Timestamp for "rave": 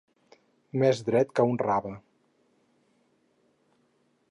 1.63-1.93